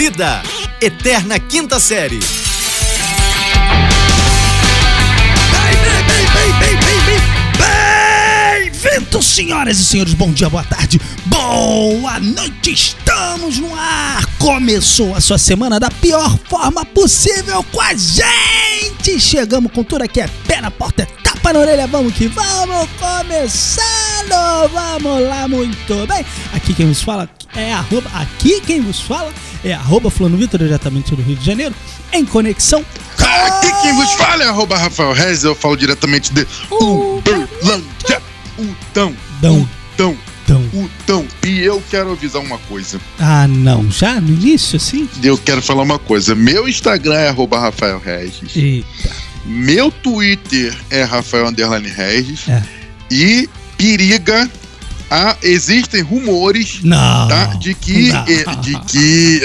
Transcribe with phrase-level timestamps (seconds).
[0.00, 0.42] Vida,
[0.80, 2.20] Eterna Quinta Série.
[8.72, 10.14] Bem-vindos, senhoras e senhores.
[10.14, 12.72] Bom dia, boa tarde, boa noite.
[12.72, 14.24] Estamos no ar.
[14.38, 19.20] Começou a sua semana da pior forma possível com a gente.
[19.20, 21.86] Chegamos com tudo aqui, é pé na porta, é tapa na orelha.
[21.86, 22.88] Vamos que vamos,
[24.30, 24.70] começando.
[24.72, 26.24] Vamos lá, muito bem.
[26.54, 29.32] Aqui quem nos fala é arroba, aqui quem vos fala
[29.64, 31.74] é arroba Fulano Vitor, diretamente do Rio de Janeiro,
[32.12, 32.84] em conexão
[33.18, 38.22] Aqui quem vos fala é arroba Rafael Reis, eu falo diretamente de Uberlândia.
[38.58, 39.68] Utão, Dão.
[39.94, 40.16] Utão,
[40.46, 40.64] Dão.
[40.74, 41.26] Utão.
[41.44, 43.00] E eu quero avisar uma coisa.
[43.18, 45.08] Ah, não, já no início assim?
[45.22, 46.34] Eu quero falar uma coisa.
[46.34, 48.54] Meu Instagram é arroba Rafael Regis.
[48.54, 49.10] Eita,
[49.44, 52.48] Meu Twitter é Rafael Underline Regis.
[52.48, 52.62] É.
[53.10, 53.48] E
[53.80, 54.50] periga.
[55.12, 57.26] Ah, existem rumores não.
[57.26, 58.12] tá, de que.
[58.12, 58.24] Não.
[58.28, 59.40] eh, De que.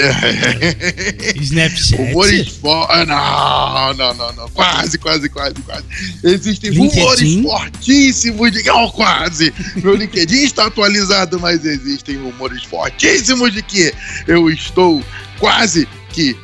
[1.42, 1.96] Snapchat.
[1.96, 3.08] Rumores fortes.
[3.08, 4.48] Não, não, não, não.
[4.50, 5.82] Quase, quase, quase, quase.
[6.22, 7.00] Existem LinkedIn?
[7.00, 8.70] rumores fortíssimos de.
[8.70, 9.52] Oh, quase.
[9.76, 13.92] Meu LinkedIn está atualizado, mas existem rumores fortíssimos de que
[14.28, 15.02] eu estou
[15.40, 16.36] quase que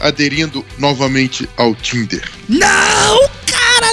[0.00, 2.26] aderindo novamente ao Tinder.
[2.48, 3.28] Não,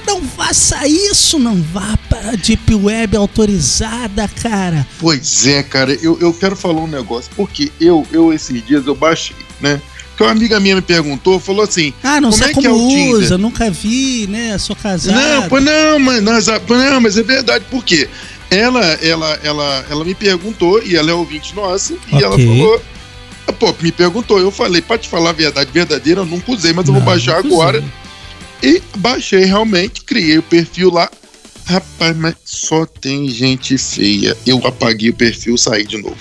[0.05, 1.39] não faça isso.
[1.39, 4.85] Não vá para a Deep Web autorizada, cara.
[4.99, 8.95] Pois é, cara, eu, eu quero falar um negócio, porque eu, eu esses dias eu
[8.95, 9.81] baixei, né?
[10.15, 11.93] Que uma amiga minha me perguntou, falou assim.
[12.03, 13.15] Ah, não Como sei é que como é o Tinder?
[13.17, 14.57] usa, nunca vi, né?
[14.57, 15.15] Sou casado.
[15.15, 18.09] Não, pô, não, mas, ah, não, mas é verdade, por quê?
[18.49, 22.23] Ela, ela, ela, ela me perguntou, e ela é ouvinte nossa, e Ok.
[22.23, 22.81] ela falou.
[23.59, 26.85] Pô, me perguntou, eu falei, pra te falar a verdade verdadeira, eu nunca usei, mas
[26.87, 27.77] eu vou Não, baixar agora.
[27.77, 27.89] usei.
[28.63, 31.09] E baixei realmente, criei o perfil lá.
[31.65, 34.35] Rapaz, mas só tem gente feia.
[34.45, 36.15] Eu apaguei o perfil saí de novo.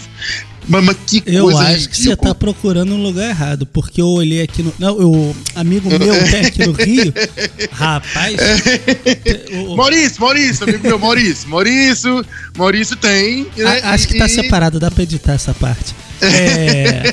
[0.68, 2.30] Mas, mas que Eu coisa acho que você ridícula.
[2.30, 4.74] tá procurando um lugar errado, porque eu olhei aqui no.
[4.80, 7.14] Não, o amigo meu que é aqui no Rio.
[7.70, 8.34] Rapaz.
[9.68, 11.48] o- Maurício, Maurício, amigo meu, Maurício.
[11.48, 12.26] Maurício,
[12.58, 13.46] Maurício tem.
[13.56, 13.80] né?
[13.84, 15.94] a- acho que tá E- separado, dá pra editar essa parte.
[16.22, 17.12] É.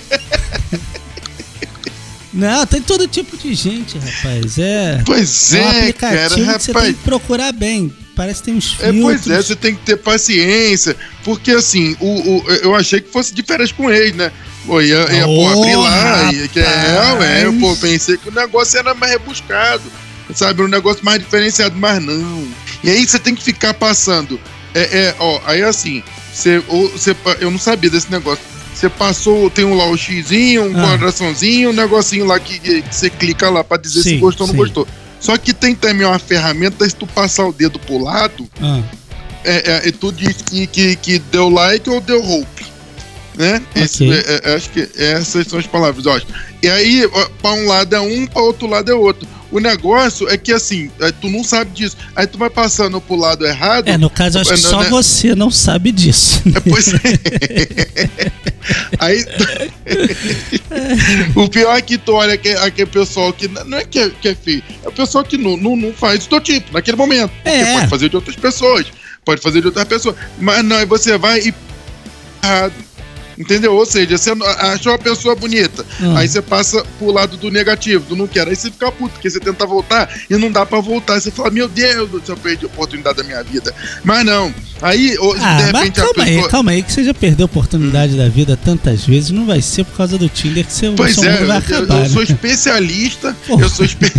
[2.33, 4.57] Não, tem todo tipo de gente, rapaz.
[4.57, 5.01] É.
[5.05, 7.93] Pois é um é, aplicativo cara, que você tem que procurar bem.
[8.15, 9.01] Parece que tem uns É, filtros.
[9.01, 12.07] pois é, você tem que ter paciência, porque assim, o,
[12.37, 14.31] o- eu achei que fosse de férias com eles, né?
[14.65, 18.29] Pô, ia, ia pô, Ô, abrir lá, ia, que é, é, eu pô, pensei que
[18.29, 19.83] o negócio era mais rebuscado,
[20.33, 20.61] sabe?
[20.61, 22.47] Um negócio mais diferenciado, mas não.
[22.83, 24.39] E aí você tem que ficar passando.
[24.73, 26.01] É, é ó, aí assim,
[26.33, 28.43] você, ou, você, eu não sabia desse negócio.
[28.73, 30.97] Você passou, tem um lá o xizinho, um Ah.
[30.97, 34.53] coraçãozinho, um negocinho lá que, que você clica lá pra dizer se Sim, gostou ou
[34.53, 34.87] não gostou.
[35.19, 38.81] Só que tem também uma ferramenta, se tu passar o dedo pro lado, Ah,
[39.45, 42.65] é, é, tu diz que, que, que deu like ou deu hope.
[43.35, 43.61] Né?
[43.75, 44.23] Esse- Ok.
[44.27, 46.27] é, é, acho que essas são as palavras, eu acho.
[46.61, 49.27] E aí, ó, pra um lado é um, pra outro lado é outro.
[49.53, 51.95] O negócio é que assim, é, tu não sabe disso.
[52.15, 53.87] Aí tu vai passando pro lado errado.
[53.87, 54.89] é, no caso, acho que É, só né?
[54.89, 56.41] você não sabe disso.
[56.55, 56.97] É, pois é.
[58.99, 59.25] Aí.
[61.35, 63.47] o pior é que tu olha que, aquele pessoal que.
[63.47, 66.19] Não é que é, que é feio, é o pessoal que não, não, não faz
[66.21, 67.31] do teu tipo naquele momento.
[67.43, 67.73] Porque É.
[67.75, 68.87] pode fazer de outras pessoas,
[69.25, 70.15] pode fazer de outras pessoas.
[70.39, 71.53] Mas não, aí você vai e.
[72.43, 72.73] errado.
[73.37, 73.73] Entendeu?
[73.75, 75.85] Ou seja, você achou a pessoa bonita.
[76.01, 76.19] Ah.
[76.19, 78.49] Aí você passa pro lado do negativo, do não quero.
[78.49, 81.15] Aí você fica puto, porque você tenta voltar e não dá pra voltar.
[81.15, 83.73] Aí você fala, meu Deus eu perdi a oportunidade da minha vida.
[84.03, 84.53] Mas não.
[84.81, 86.49] Aí, Ah, de repente, a calma aí, pessoa.
[86.49, 89.85] calma aí, que você já perdeu a oportunidade da vida tantas vezes, não vai ser
[89.85, 91.99] por causa do Tinder que seu, Pois é, vai eu, eu- acabar.
[92.03, 92.27] eu sou né?
[92.29, 93.35] especialista.
[93.47, 94.11] Eu sou espe...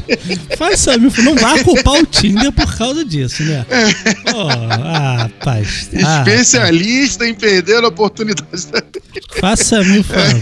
[0.56, 3.66] Faça, meu filho, não vá culpar o Tinder por causa disso, né?
[4.30, 5.90] Pô, ah, rapaz.
[6.02, 8.46] Ah, especialista em perder a oportunidade.
[9.40, 10.40] Faça-me o favor.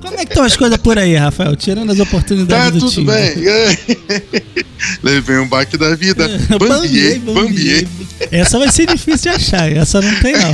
[0.00, 1.54] Como é que estão as coisas por aí, Rafael?
[1.56, 3.34] Tirando as Tá oportunidades do tudo Tinder.
[3.36, 4.64] bem.
[5.02, 6.26] Levei um baque da vida.
[6.58, 7.86] Bambiei, bambiei.
[8.30, 10.52] Essa vai ser difícil de achar, essa não tem não.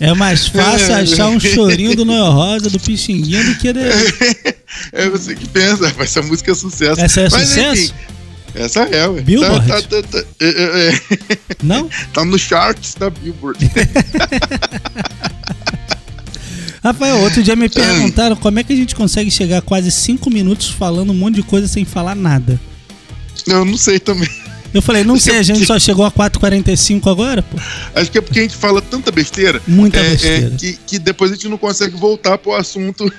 [0.00, 3.72] É mais fácil achar um chorinho do Noel Rosa, do Pixinguinha, do que...
[3.72, 3.80] De...
[4.92, 7.00] É você que pensa, essa música é sucesso.
[7.00, 7.82] Essa é Mas, sucesso?
[7.82, 7.94] enfim,
[8.54, 9.20] essa é, ué.
[9.22, 9.66] Billboard?
[9.66, 11.00] Tá, tá, tá, tá, é, é, é.
[11.62, 11.88] Não?
[12.12, 13.70] Tá no charts da Billboard.
[16.82, 17.70] Rafael, outro dia me Hum.
[17.70, 21.36] perguntaram como é que a gente consegue chegar a quase 5 minutos falando um monte
[21.36, 22.60] de coisa sem falar nada.
[23.46, 24.28] Eu não sei também.
[24.74, 27.56] Eu falei, não sei, a gente só chegou a 4h45 agora, pô.
[27.94, 29.62] Acho que é porque a gente fala tanta besteira.
[29.66, 30.50] Muita é, é, besteira.
[30.58, 33.12] que, que depois a gente não consegue voltar pro assunto.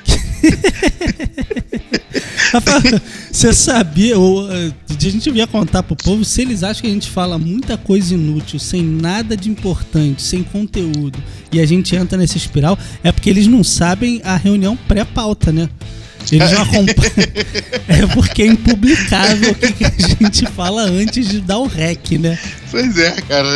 [3.31, 6.93] Você sabia, ou, eh, a gente devia contar pro povo, se eles acham que a
[6.93, 11.17] gente fala muita coisa inútil, sem nada de importante, sem conteúdo,
[11.51, 15.69] e a gente entra nessa espiral, é porque eles não sabem a reunião pré-pauta, né?
[16.31, 16.93] Eles não acompanham.
[17.85, 22.11] É porque é impublicável o que, que a gente fala antes de dar o rec,
[22.11, 22.39] né?
[22.71, 23.49] Pois é, cara.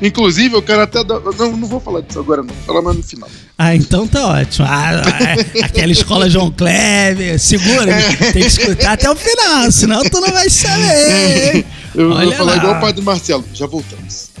[0.00, 1.20] Inclusive, eu quero até dar.
[1.20, 2.54] Não, não vou falar disso agora, não.
[2.54, 3.28] Vou falar mais no final.
[3.62, 4.66] Ah, então tá ótimo.
[4.66, 7.92] Ah, ah, aquela escola João Kleber, segura,
[8.32, 11.66] tem que escutar até o final, senão tu não vai saber.
[11.94, 12.56] Eu Olha vou falar lá.
[12.56, 13.44] igual o padre Marcelo.
[13.52, 14.30] Já voltamos.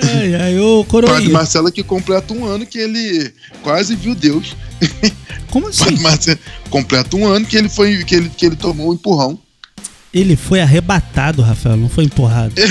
[0.00, 1.30] Ai, ai, ô O padre coroinha.
[1.30, 3.32] Marcelo que completa um ano que ele
[3.64, 4.54] quase viu Deus.
[5.50, 6.02] Como O padre assim?
[6.04, 6.38] Marcelo
[6.70, 9.36] completa um ano que ele foi que ele, que ele tomou um empurrão.
[10.14, 12.54] Ele foi arrebatado, Rafael, não foi empurrado.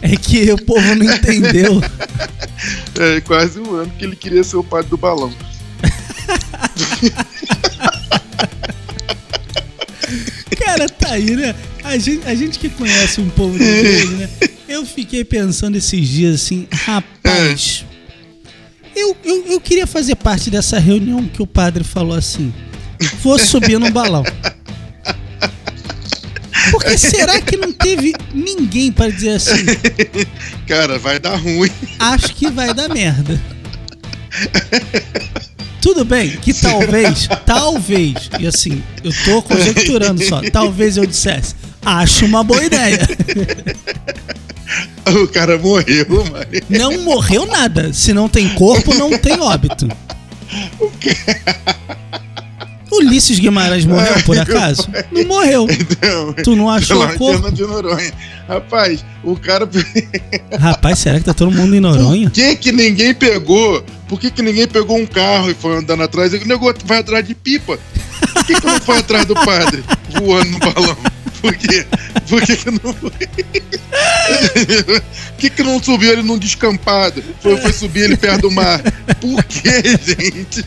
[0.00, 1.80] É que o povo não entendeu.
[3.00, 5.32] É, quase um ano que ele queria ser o padre do balão.
[10.58, 11.54] Cara, tá aí, né?
[11.84, 14.28] A gente, a gente que conhece um povo de igreja, né?
[14.68, 17.84] Eu fiquei pensando esses dias assim, rapaz.
[18.96, 22.52] Eu, eu, eu queria fazer parte dessa reunião que o padre falou assim:
[23.22, 24.24] vou subir no balão.
[26.70, 29.64] Porque será que não teve ninguém para dizer assim?
[30.66, 31.70] Cara, vai dar ruim.
[31.98, 33.40] Acho que vai dar merda.
[35.80, 41.54] Tudo bem que talvez, talvez, e assim, eu tô conjecturando só, talvez eu dissesse,
[41.84, 42.98] acho uma boa ideia.
[45.06, 46.46] O cara morreu, mano.
[46.68, 47.92] Não morreu nada.
[47.94, 49.88] Se não tem corpo, não tem óbito.
[52.98, 54.88] Ulisses Guimarães morreu por acaso?
[55.10, 55.66] Não morreu.
[55.70, 57.30] Então, Tu não achou corpo?
[57.30, 58.12] antena de Noronha.
[58.48, 59.68] Rapaz, o cara.
[60.58, 62.28] Rapaz, será que tá todo mundo em Noronha?
[62.28, 63.82] Por que, que ninguém pegou?
[64.08, 66.32] Por que, que ninguém pegou um carro e foi andando atrás?
[66.32, 67.78] O negócio vai atrás de pipa.
[68.34, 69.84] Por que, que não foi atrás do padre
[70.18, 70.96] voando no balão?
[71.40, 71.86] Por quê?
[72.28, 73.10] Por que, que não foi?
[73.10, 75.02] Por
[75.38, 77.22] que, que não subiu ele num descampado?
[77.40, 78.80] Foi, foi subir ele perto do mar.
[79.20, 79.70] Por que,
[80.04, 80.64] gente?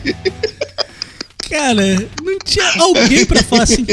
[1.52, 3.84] Cara, não tinha alguém pra falar assim.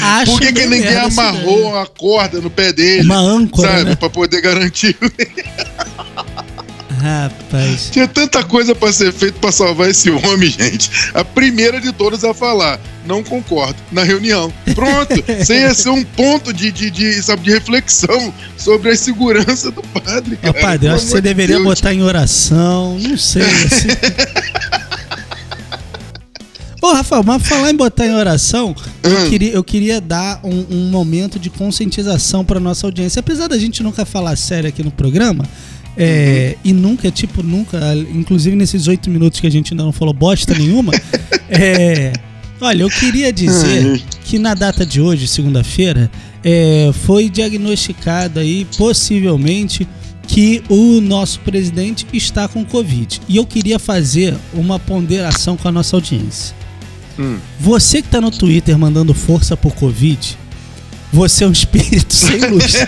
[0.00, 3.02] Acho Por que, que ninguém amarrou uma corda no pé dele?
[3.04, 3.84] Uma âncora, Sabe?
[3.90, 3.94] né?
[3.96, 4.96] Pra poder garantir.
[7.00, 7.90] Rapaz.
[7.92, 10.90] Tinha tanta coisa pra ser feito pra salvar esse homem, gente.
[11.12, 14.50] A primeira de todas a falar, não concordo, na reunião.
[14.74, 19.70] Pronto, você ia ser um ponto de, de, de, sabe, de reflexão sobre a segurança
[19.70, 20.38] do padre.
[20.42, 20.60] Ó, Cara.
[20.66, 21.68] padre, eu acho que você de deveria Deus.
[21.68, 23.42] botar em oração, não sei.
[23.42, 23.88] Assim.
[26.98, 29.28] Rafael, mas falar em botar em oração, eu Hum.
[29.30, 33.20] queria, eu queria dar um, um momento de conscientização pra nossa audiência.
[33.20, 35.44] Apesar da gente nunca falar sério aqui no programa,
[35.96, 37.78] é, e nunca, tipo, nunca,
[38.12, 40.92] inclusive nesses oito minutos que a gente ainda não falou bosta nenhuma,
[41.48, 42.12] é,
[42.60, 44.02] olha, eu queria dizer Ai.
[44.24, 46.10] que na data de hoje, segunda-feira,
[46.42, 49.86] é, foi diagnosticado aí, possivelmente,
[50.26, 53.20] que o nosso presidente está com Covid.
[53.28, 56.54] E eu queria fazer uma ponderação com a nossa audiência.
[57.18, 57.38] Hum.
[57.60, 60.36] Você que tá no Twitter mandando força por Covid,
[61.12, 62.74] você é um espírito sem luz.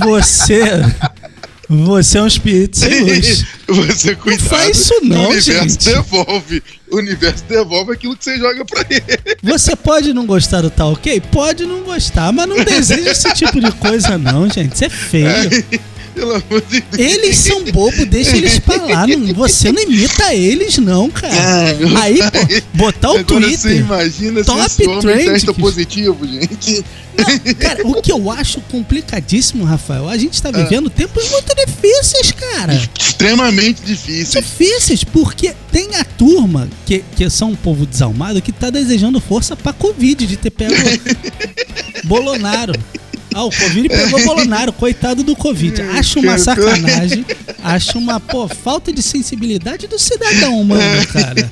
[0.00, 0.60] Você.
[1.68, 3.44] Você é um espírito sem luz.
[3.68, 4.48] Você cuidado.
[4.48, 5.84] faz isso não, o universo gente.
[5.84, 6.62] devolve.
[6.90, 9.38] O universo devolve aquilo que você joga pra ele.
[9.40, 11.20] Você pode não gostar do tal, ok?
[11.20, 14.74] Pode não gostar, mas não deseja esse tipo de coisa, não, gente.
[14.74, 15.64] Isso é feio.
[16.20, 17.12] Pelo amor de Deus.
[17.12, 19.06] Eles são bobos, deixa eles pra lá.
[19.06, 21.74] Não, você não imita eles, não, cara.
[21.78, 23.76] Meu Aí, pô, botar o Agora você Twitter.
[23.80, 26.84] imagina Top se esse trend, testa positivo, gente.
[27.16, 30.50] Não, cara, o que eu acho complicadíssimo, Rafael, a gente Ah.
[30.52, 32.80] tá vivendo tempos muito difíceis, cara.
[32.98, 34.40] Extremamente difícil.
[34.42, 39.56] Difíceis, porque tem a turma que, que são um povo desalmado que tá desejando força
[39.56, 40.74] pra Covid, de ter pego
[42.04, 42.72] Bolonaro.
[43.34, 45.80] Ah, o Covid pegou Bolonaro, coitado do Covid.
[45.82, 47.24] Acho uma sacanagem,
[47.62, 51.50] acho uma, pô, falta de sensibilidade do cidadão humano, cara.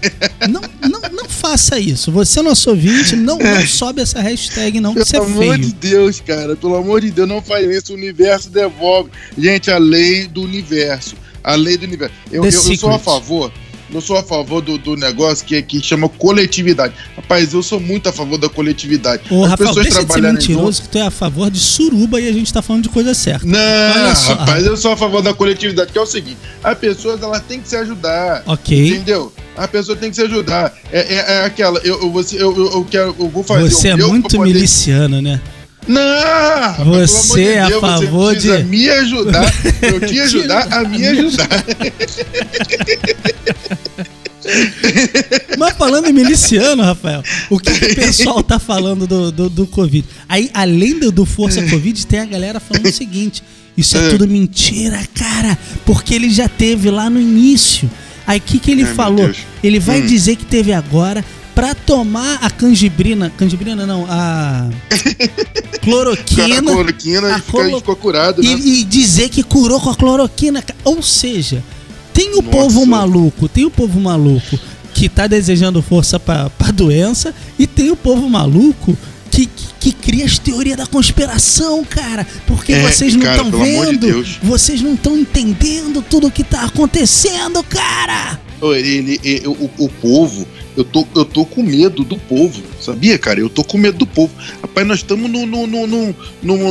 [0.49, 2.11] Não, não, não faça isso.
[2.11, 5.63] Você, nosso ouvinte, não, não sobe essa hashtag, não, que isso é Pelo amor de
[5.65, 5.75] feio.
[5.81, 6.57] Deus, cara.
[6.57, 7.93] Pelo amor de Deus, não faz isso.
[7.93, 9.11] O universo devolve.
[9.37, 11.15] Gente, a lei do universo.
[11.45, 12.13] A lei do universo.
[12.33, 13.53] Eu, eu- eu sou a favor.
[13.93, 16.93] Eu sou a favor do, do negócio que, que chama coletividade.
[17.17, 19.23] Rapaz, eu sou muito a favor da coletividade.
[19.31, 22.21] Ô, As Rafael, pessoas deixa de ser mentiroso que tu é a favor de suruba
[22.21, 23.47] e a gente tá falando de coisa certa.
[23.47, 24.35] Não, só.
[24.35, 27.61] rapaz, eu sou a favor da coletividade, que é o seguinte: as pessoas elas têm
[27.61, 28.43] que se ajudar.
[28.47, 28.89] Ok.
[28.89, 29.33] Entendeu?
[29.57, 30.73] A pessoa tem que se ajudar.
[30.93, 33.97] É, é, é aquela, eu, eu, eu, eu, eu quero, eu vou fazer Você é
[33.97, 35.41] muito poder- miliciano, né?
[35.89, 36.85] Não!
[36.85, 39.53] Você de é a Deus, favor você de- me ajudar.
[39.83, 41.49] Eu te ajudar a me ajudar.
[45.59, 49.67] Mas falando em miliciano, Rafael, o que, que o pessoal tá falando do, do, do
[49.67, 50.07] Covid?
[50.29, 53.43] Aí, além do, do Força Covid, tem a galera falando o seguinte:
[53.77, 54.11] isso é É.
[54.11, 57.91] tudo mentira, cara, porque ele já teve lá no início.
[58.27, 59.31] Aí o que, que ele Ai, falou?
[59.63, 60.07] Ele vai Hum.
[60.07, 63.33] dizer que teve agora pra tomar a canjibrina.
[63.37, 64.69] Canjibrina não, a.
[65.81, 66.63] A Cloroquina.
[66.63, 68.49] cloroquina a e fica- colo- ficou curado, né?
[68.51, 70.63] E, e dizer que curou com a cloroquina.
[70.85, 71.63] Ou seja,
[72.13, 72.49] tem o Nossa.
[72.51, 74.59] povo maluco, tem o povo maluco
[74.95, 78.97] que tá desejando força pra, pra doença e tem o povo maluco
[79.31, 82.27] que, que, que cria as teorias da conspiração, cara.
[82.47, 84.39] Porque É, vocês não estão de vendo, Deus.
[84.43, 88.41] vocês não estão entendendo tudo o que tá acontecendo, cara.
[88.61, 90.45] Ô, Ele, ele- o, o povo,
[90.79, 93.41] eu tô, eu tô com medo do povo, sabia, cara?
[93.41, 94.33] Eu tô com medo do povo.
[94.63, 96.15] Rapaz, nós estamos no, no, no, no-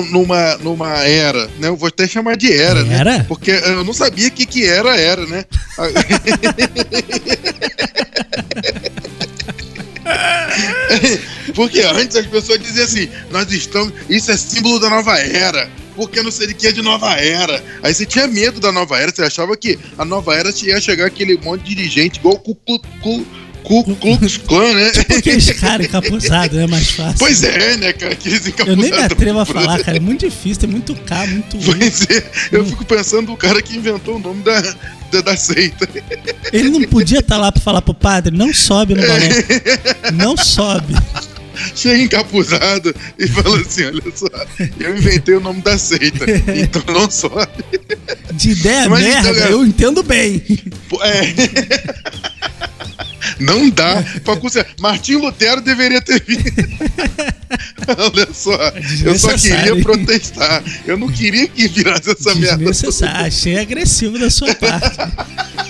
[0.05, 1.67] numa, numa era, né?
[1.67, 2.99] Eu vou até chamar de era, né?
[2.99, 3.23] Era?
[3.25, 5.43] Porque eu não sabia o que, que era, era, né?
[11.53, 13.93] Porque antes as pessoas diziam assim, nós estamos.
[14.09, 15.69] Isso é símbolo da nova era.
[15.95, 17.63] Porque não sei de que é de nova era.
[17.81, 21.07] Aí você tinha medo da nova era, você achava que a nova era ia chegar
[21.07, 22.55] aquele monte de dirigente igual o Ku
[23.01, 23.25] Ku-
[23.63, 24.91] Ku- Klux Klan, né?
[25.07, 27.17] Porque os caras encapuzados é mais fácil.
[27.19, 28.13] Pois é, né, cara?
[28.13, 29.97] Aqueles Eu nem me encapuzados atrevo a falar, cara.
[29.97, 31.61] É muito difícil, tem muito K, muito U.
[31.63, 32.23] Pois é,
[32.53, 34.61] eu fico pensando no cara que inventou o nome da,
[35.11, 35.87] da, da seita.
[36.53, 39.19] Ele não podia estar lá pra falar pro padre, não sobe no balão.
[40.13, 40.93] Não sobe.
[41.75, 44.27] Chega encapuzado e fala assim: olha só,
[44.79, 46.23] eu inventei o nome da seita,
[46.55, 47.47] então não sobe.
[48.33, 50.43] De ideia Mas merda, então, é- eu entendo bem.
[51.01, 52.26] É.
[53.39, 54.69] Não dá pra considerar.
[54.79, 56.43] Martim Lutero deveria ter vindo.
[57.97, 58.51] Olha só,
[59.05, 60.63] eu só queria protestar.
[60.85, 62.63] Eu não queria que virasse essa merda.
[63.25, 64.97] Achei agressivo da sua parte.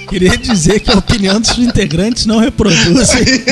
[0.09, 3.43] Queria dizer que a opinião dos integrantes não reproduzem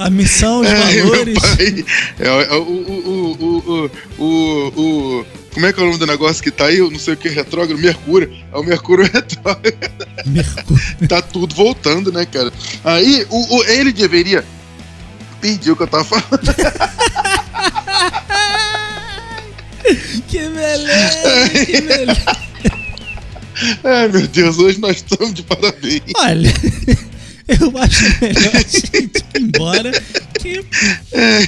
[0.00, 1.38] a- missão, os meu valores.
[2.18, 5.26] É, é, o, o, o, o-
[5.58, 6.78] Como é que é o nome do negócio que tá aí?
[6.78, 8.32] Eu não sei o que, retrógrado, Mercúrio.
[8.52, 9.74] É o Mercúrio retrógrado.
[10.24, 11.08] Mercúrio.
[11.08, 12.52] tá tudo voltando, né, cara?
[12.84, 14.44] Aí, o, o- ele deveria.
[15.40, 16.28] Perdi o que eu tava falando.
[20.28, 22.22] Que beleza, que beleza.
[23.82, 26.02] Ai, meu Deus, hoje nós estamos de parabéns.
[26.18, 26.52] Olha,
[27.48, 29.90] eu acho melhor a gente ir embora.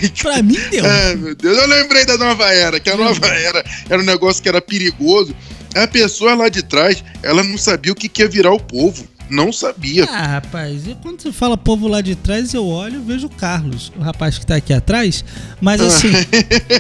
[0.00, 0.85] Que pra mim deu.
[0.85, 4.42] Ai, meu Deus, eu lembrei da nova era, que a nova era era um negócio
[4.42, 5.35] que era perigoso.
[5.75, 9.07] A pessoa lá de trás, ela não sabia o que, que ia virar o povo.
[9.28, 10.04] Não sabia.
[10.11, 13.30] Ah, rapaz, e quando você fala povo lá de trás, eu olho e vejo o
[13.30, 15.25] Carlos, o rapaz que tá aqui atrás.
[15.61, 16.11] Mas assim,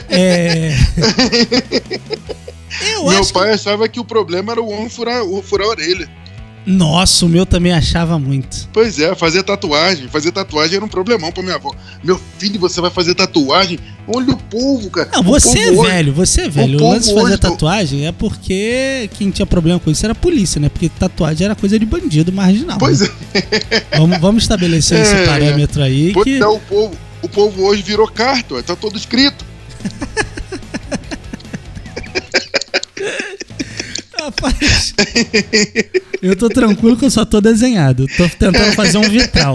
[0.08, 0.74] é.
[2.94, 6.08] Eu Meu pai achava que o problema era o homem furar, o- furar a orelha.
[6.66, 8.68] Nossa, o meu também achava muito.
[8.72, 10.08] Pois é, fazer tatuagem.
[10.08, 11.74] Fazer tatuagem era um problemão pra minha avó.
[12.04, 13.78] Meu filho, você vai fazer tatuagem?
[14.06, 15.08] Olha o povo, cara.
[15.12, 16.76] Não, O você é povo hoje- velho, você é velho.
[16.76, 20.14] O, povo lance de fazer tatuagem é porque quem tinha problema com isso era a
[20.14, 20.68] polícia, né?
[20.68, 22.78] Porque tatuagem era coisa de bandido marginal.
[22.78, 23.08] Pois né?
[23.34, 25.26] é, Vamos, vamos estabelecer É, esse é.
[25.26, 26.38] parâmetro aí pois que.
[26.38, 26.94] é, o povo.
[27.22, 29.44] O povo hoje virou carta, tá todo escrito.
[34.20, 34.94] Rapaz,
[36.20, 38.06] eu tô tranquilo que eu só tô desenhado.
[38.16, 39.54] Tô tentando fazer um vitral.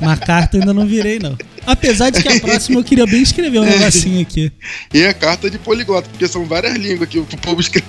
[0.00, 1.36] Mas carta ainda não virei, não.
[1.64, 4.50] Apesar de que a próxima eu queria bem escrever um negocinho aqui.
[4.92, 7.86] E é carta de poliglota, porque são várias línguas que o povo escreve.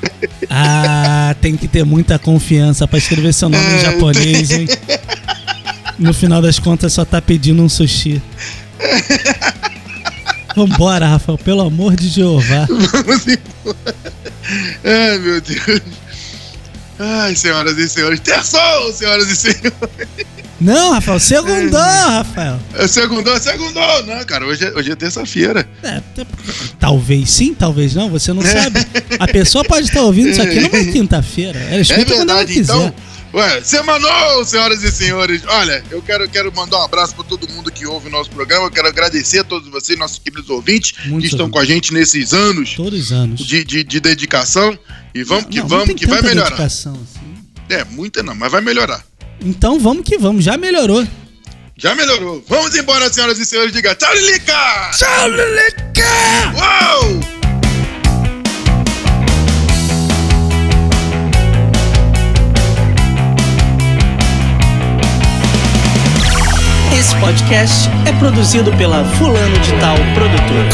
[0.50, 4.68] Ah, tem que ter muita confiança pra escrever seu nome em É, japonês, hein?
[5.98, 8.22] No final das contas só tá pedindo um sushi.
[10.56, 12.68] Vambora, Rafael, pelo amor de Jeová.
[12.68, 13.96] Vamos embora.
[14.84, 15.82] Ai, meu Deus.
[17.04, 18.20] Ai, senhoras e senhores.
[18.20, 19.74] Terçou, senhoras e senhores.
[20.60, 22.60] Não, Rafael, segundou, Rafael.
[22.76, 24.04] É Segundou, segundou.
[24.06, 25.68] Não, cara, hoje é, hoje é terça-feira.
[25.82, 26.00] É,
[26.80, 28.80] talvez sim, talvez não, você não sabe.
[29.20, 31.58] A pessoa pode estar ouvindo isso aqui numa quinta-feira.
[31.60, 32.74] Ela É escuta quando ela verdade, quiser.
[32.76, 32.94] então.
[33.34, 35.42] Ué, semanou, senhoras e senhores.
[35.48, 38.66] Olha, eu quero, quero mandar um abraço para todo mundo que ouve o nosso programa.
[38.66, 41.94] Eu quero agradecer a todos vocês, nossos queridos ouvintes, Muito que estão com a gente
[41.94, 43.40] nesses anos Todos os anos.
[43.40, 44.78] de, de, de dedicação.
[45.14, 46.62] E vamos que Não, não vamos, tem que vai melhorar.
[46.62, 46.94] assim.
[47.70, 49.04] É, muita não, mas vai melhorar.
[49.40, 51.06] Então vamos que vamos, já melhorou.
[51.78, 52.44] Já melhorou.
[52.48, 53.72] Vamos embora, senhoras e senhores.
[53.74, 54.92] Diga tchau, Lilica!
[54.94, 56.04] Tchau, Leleca!
[56.56, 57.20] Uou!
[66.98, 70.70] Esse podcast é produzido pela Fulano de Tal Produtora.